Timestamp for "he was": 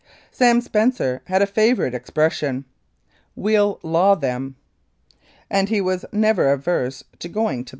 5.69-6.05